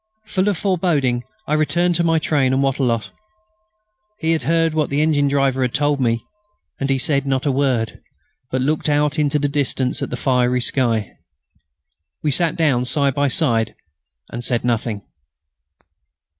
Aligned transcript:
Full 0.25 0.47
of 0.49 0.57
foreboding, 0.57 1.25
I 1.45 1.53
returned 1.53 1.93
to 1.97 2.03
my 2.03 2.17
train 2.17 2.53
and 2.53 2.63
Wattrelot. 2.63 3.11
He 4.17 4.31
had 4.31 4.41
heard 4.41 4.73
what 4.73 4.89
the 4.89 4.99
engine 4.99 5.27
driver 5.27 5.61
had 5.61 5.75
told 5.75 5.99
me, 6.01 6.25
and 6.79 6.89
he 6.89 6.97
said 6.97 7.23
not 7.27 7.45
a 7.45 7.51
word, 7.51 8.01
but 8.49 8.63
looked 8.63 8.89
out 8.89 9.19
into 9.19 9.37
the 9.37 9.47
distance 9.47 10.01
at 10.01 10.09
the 10.09 10.17
fiery 10.17 10.61
sky. 10.61 11.19
We 12.23 12.31
sat 12.31 12.55
down 12.55 12.85
side 12.85 13.13
by 13.13 13.27
side 13.27 13.75
and 14.31 14.43
said 14.43 14.63
nothing. 14.63 15.03